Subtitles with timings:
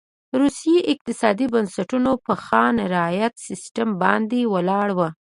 [0.39, 4.99] روسي اقتصادي بنسټونه په خان رعیت سیستم باندې ولاړ و.